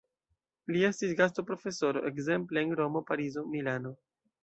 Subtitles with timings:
[0.75, 3.97] Li estis gastoprofesoro ekzemple en Romo, Parizo, Milano.